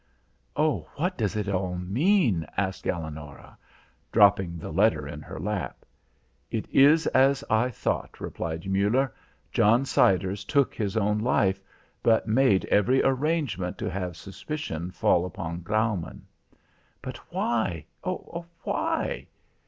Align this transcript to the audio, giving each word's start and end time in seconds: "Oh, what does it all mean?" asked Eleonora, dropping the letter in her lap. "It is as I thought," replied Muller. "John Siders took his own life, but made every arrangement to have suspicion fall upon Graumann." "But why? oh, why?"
"Oh, 0.55 0.87
what 0.95 1.15
does 1.15 1.35
it 1.35 1.47
all 1.47 1.75
mean?" 1.77 2.47
asked 2.57 2.87
Eleonora, 2.87 3.55
dropping 4.11 4.57
the 4.57 4.71
letter 4.71 5.07
in 5.07 5.21
her 5.21 5.39
lap. 5.39 5.85
"It 6.49 6.67
is 6.71 7.05
as 7.05 7.43
I 7.51 7.69
thought," 7.69 8.19
replied 8.19 8.65
Muller. 8.67 9.13
"John 9.51 9.85
Siders 9.85 10.43
took 10.43 10.73
his 10.73 10.97
own 10.97 11.19
life, 11.19 11.61
but 12.01 12.27
made 12.27 12.65
every 12.65 13.03
arrangement 13.03 13.77
to 13.77 13.91
have 13.91 14.17
suspicion 14.17 14.89
fall 14.89 15.23
upon 15.23 15.61
Graumann." 15.61 16.25
"But 17.03 17.17
why? 17.31 17.85
oh, 18.03 18.47
why?" 18.63 19.27